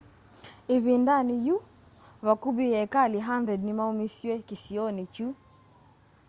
ĩvindanĩ 0.75 1.35
yĩu 1.45 1.57
vakuvĩ 2.25 2.65
eekali 2.79 3.19
100 3.29 3.59
nĩ 3.65 3.71
maumisyw'e 3.77 4.35
kĩsionĩ 4.47 5.03
kĩu 5.13 5.29